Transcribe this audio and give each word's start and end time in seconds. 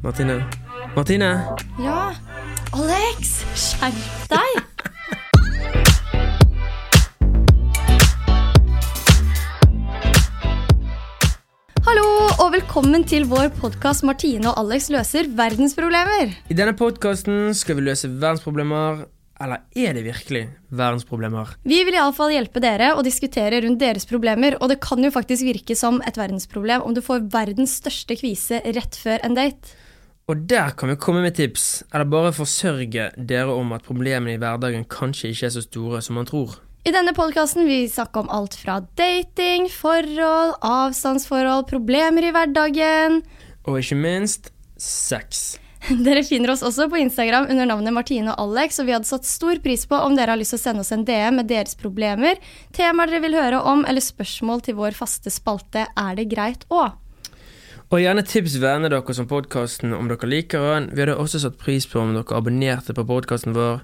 Martine. 0.00 0.40
Martine! 0.96 1.26
Ja. 1.76 2.14
Alex, 2.72 3.34
skjerp 3.52 4.30
deg! 4.30 4.62
Hallo, 11.84 12.06
og 12.40 12.54
velkommen 12.54 13.04
til 13.04 13.26
vår 13.28 13.50
podkast 13.58 14.06
Martine 14.08 14.48
og 14.48 14.62
Alex 14.62 14.88
løser 14.88 15.28
verdensproblemer. 15.36 16.32
I 16.48 16.56
denne 16.56 16.72
podkasten 16.78 17.52
skal 17.52 17.76
vi 17.76 17.84
løse 17.90 18.08
verdensproblemer. 18.08 19.04
Eller 19.40 19.60
er 19.76 19.94
det 19.96 20.06
virkelig 20.08 20.46
verdensproblemer? 20.80 21.52
Vi 21.68 21.82
vil 21.84 21.96
iallfall 21.96 22.32
hjelpe 22.32 22.60
dere 22.64 22.94
å 22.96 23.04
diskutere 23.04 23.60
rundt 23.66 23.80
deres 23.84 24.08
problemer, 24.08 24.56
og 24.60 24.72
det 24.72 24.80
kan 24.80 25.04
jo 25.04 25.12
faktisk 25.12 25.44
virke 25.44 25.76
som 25.76 26.00
et 26.08 26.16
verdensproblem 26.20 26.88
om 26.88 26.96
du 26.96 27.04
får 27.04 27.28
verdens 27.32 27.76
største 27.80 28.16
kvise 28.20 28.64
rett 28.64 28.96
før 28.96 29.28
en 29.28 29.36
date. 29.36 29.76
Og 30.28 30.44
der 30.50 30.74
kan 30.78 30.92
vi 30.92 30.98
komme 31.00 31.22
med 31.24 31.34
tips, 31.38 31.82
eller 31.92 32.06
bare 32.06 32.32
forsørge 32.34 33.10
dere 33.16 33.54
om 33.54 33.72
at 33.74 33.86
problemene 33.86 34.36
i 34.36 34.40
hverdagen 34.40 34.84
kanskje 34.90 35.32
ikke 35.32 35.48
er 35.48 35.54
så 35.56 35.64
store 35.64 36.02
som 36.04 36.20
man 36.20 36.28
tror. 36.28 36.58
I 36.86 36.92
denne 36.94 37.12
podkasten 37.12 37.66
vil 37.66 37.84
vi 37.84 37.92
snakke 37.92 38.22
om 38.22 38.30
alt 38.32 38.54
fra 38.56 38.78
dating, 38.96 39.66
forhold, 39.68 40.54
avstandsforhold, 40.64 41.66
problemer 41.68 42.24
i 42.24 42.30
hverdagen. 42.32 43.20
Og 43.68 43.82
ikke 43.82 43.98
minst 44.00 44.48
sex. 44.80 45.58
Dere 46.06 46.22
finner 46.24 46.52
oss 46.54 46.62
også 46.64 46.86
på 46.92 47.00
Instagram 47.00 47.50
under 47.52 47.68
navnet 47.68 47.94
Martine 47.96 48.32
og 48.32 48.40
Alex, 48.46 48.78
og 48.80 48.88
vi 48.88 48.94
hadde 48.96 49.08
satt 49.08 49.28
stor 49.28 49.60
pris 49.64 49.86
på 49.88 49.96
om 49.96 50.16
dere 50.16 50.34
har 50.34 50.40
lyst 50.40 50.54
til 50.54 50.60
å 50.60 50.64
sende 50.64 50.84
oss 50.84 50.92
en 50.94 51.04
DM 51.08 51.40
med 51.40 51.48
deres 51.50 51.76
problemer, 51.76 52.40
temaer 52.76 53.12
dere 53.12 53.24
vil 53.24 53.38
høre 53.38 53.60
om, 53.60 53.84
eller 53.88 54.04
spørsmål 54.04 54.64
til 54.66 54.76
vår 54.80 54.96
faste 54.96 55.32
spalte 55.32 55.86
Er 55.88 56.18
det 56.18 56.28
greit 56.32 56.66
å? 56.68 56.90
Og 57.90 57.98
gjerne 57.98 58.22
tips 58.22 58.54
vennene 58.62 58.86
deres 58.92 59.18
om 59.18 59.26
podkasten 59.26 59.90
om 59.96 60.06
dere 60.06 60.28
liker 60.30 60.62
den. 60.62 60.84
Vi 60.94 61.02
hadde 61.02 61.16
også 61.18 61.40
satt 61.42 61.56
pris 61.58 61.88
på 61.90 61.98
om 61.98 62.12
dere 62.14 62.36
abonnerte 62.38 62.94
på 62.94 63.02
podkasten 63.08 63.56
vår. 63.56 63.80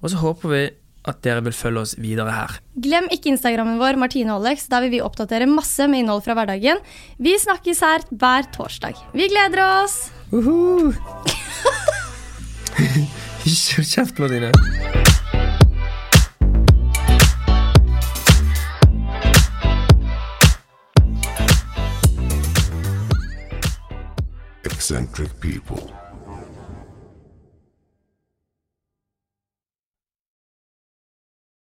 Og 0.00 0.06
så 0.08 0.20
håper 0.22 0.54
vi 0.54 0.62
at 1.10 1.20
dere 1.24 1.44
vil 1.44 1.56
følge 1.56 1.82
oss 1.84 1.92
videre 2.00 2.32
her. 2.32 2.56
Glem 2.80 3.08
ikke 3.12 3.34
Instagrammen 3.34 3.76
vår 3.80 4.00
Martine 4.00 4.32
og 4.32 4.46
Alex, 4.46 4.64
der 4.72 4.86
vil 4.86 4.94
vi 4.96 5.02
oppdatere 5.04 5.48
masse 5.48 5.84
med 5.92 6.06
innhold 6.06 6.24
fra 6.24 6.36
hverdagen. 6.38 6.80
Vi 7.20 7.36
snakkes 7.40 7.84
her 7.84 8.08
hver 8.08 8.48
torsdag. 8.56 8.96
Vi 9.12 9.28
gleder 9.28 9.60
oss! 9.68 10.08
Ikke 13.44 13.84
kjeft, 13.92 14.16
Martine. 14.20 15.09
Eccentric 24.90 25.38
people. 25.38 25.99